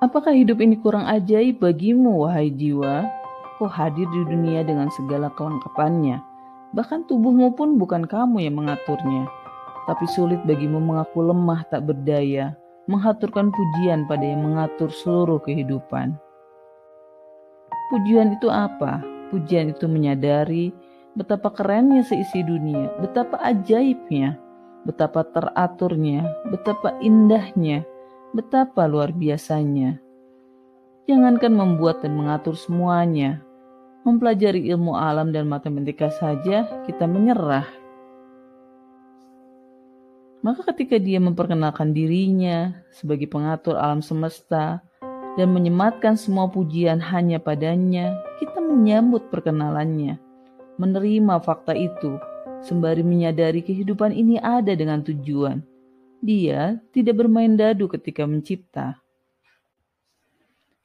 [0.00, 3.04] Apakah hidup ini kurang ajaib bagimu, wahai jiwa?
[3.60, 6.24] Kau hadir di dunia dengan segala kelengkapannya.
[6.72, 9.28] Bahkan tubuhmu pun bukan kamu yang mengaturnya.
[9.84, 12.56] Tapi sulit bagimu mengaku lemah tak berdaya,
[12.88, 16.16] mengaturkan pujian pada yang mengatur seluruh kehidupan.
[17.92, 19.04] Pujian itu apa?
[19.28, 20.72] Pujian itu menyadari
[21.12, 24.40] betapa kerennya seisi dunia, betapa ajaibnya,
[24.88, 27.84] betapa teraturnya, betapa indahnya,
[28.30, 29.98] betapa luar biasanya.
[31.10, 33.42] Jangankan membuat dan mengatur semuanya,
[34.06, 37.66] mempelajari ilmu alam dan matematika saja kita menyerah.
[40.40, 44.80] Maka ketika dia memperkenalkan dirinya sebagai pengatur alam semesta
[45.36, 50.16] dan menyematkan semua pujian hanya padanya, kita menyambut perkenalannya,
[50.80, 52.16] menerima fakta itu,
[52.64, 55.60] sembari menyadari kehidupan ini ada dengan tujuan,
[56.20, 59.00] dia tidak bermain dadu ketika mencipta.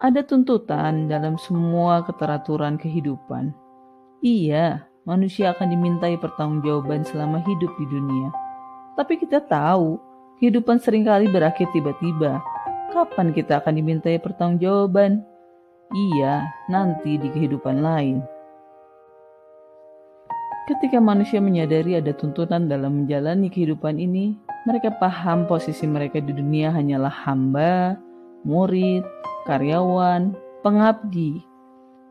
[0.00, 3.52] Ada tuntutan dalam semua keteraturan kehidupan.
[4.24, 8.28] Iya, manusia akan dimintai pertanggungjawaban selama hidup di dunia.
[8.96, 10.00] Tapi kita tahu,
[10.40, 12.40] kehidupan sering kali berakhir tiba-tiba.
[12.90, 15.22] Kapan kita akan dimintai pertanggungjawaban?
[15.92, 18.24] Iya, nanti di kehidupan lain.
[20.70, 26.68] Ketika manusia menyadari ada tuntutan dalam menjalani kehidupan ini, mereka paham posisi mereka di dunia
[26.68, 27.96] hanyalah hamba,
[28.44, 29.04] murid,
[29.48, 31.40] karyawan, pengabdi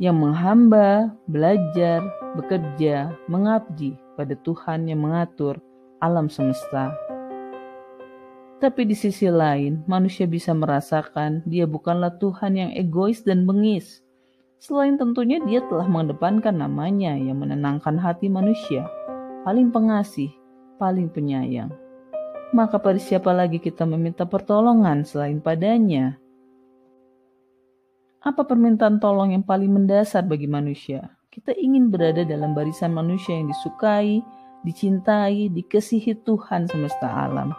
[0.00, 2.00] yang menghamba, belajar,
[2.40, 5.60] bekerja, mengabdi pada Tuhan yang mengatur
[6.00, 6.96] alam semesta.
[8.60, 14.00] Tapi di sisi lain, manusia bisa merasakan dia bukanlah Tuhan yang egois dan bengis.
[14.60, 18.84] Selain tentunya dia telah mengedepankan namanya yang menenangkan hati manusia,
[19.44, 20.28] paling pengasih,
[20.76, 21.72] paling penyayang
[22.50, 26.18] maka pada siapa lagi kita meminta pertolongan selain padanya?
[28.20, 31.16] Apa permintaan tolong yang paling mendasar bagi manusia?
[31.30, 34.20] Kita ingin berada dalam barisan manusia yang disukai,
[34.66, 37.54] dicintai, dikasihi Tuhan semesta alam.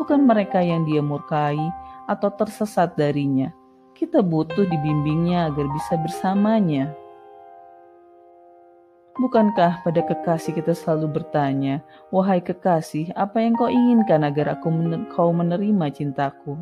[0.00, 1.58] Bukan mereka yang dia murkai
[2.06, 3.50] atau tersesat darinya.
[3.92, 6.94] Kita butuh dibimbingnya agar bisa bersamanya.
[9.16, 11.80] Bukankah pada kekasih kita selalu bertanya,
[12.12, 16.60] Wahai kekasih, apa yang kau inginkan agar aku mener kau menerima cintaku?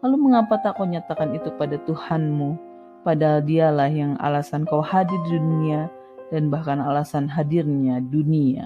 [0.00, 2.56] Lalu mengapa tak kau nyatakan itu pada Tuhanmu,
[3.04, 5.92] padahal dialah yang alasan kau hadir di dunia
[6.32, 8.64] dan bahkan alasan hadirnya dunia.